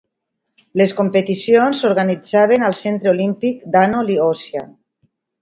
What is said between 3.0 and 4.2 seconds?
Olímpic d'Ano